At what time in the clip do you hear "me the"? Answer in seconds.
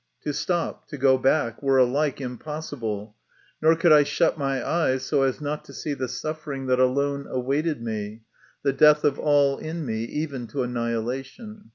7.83-8.73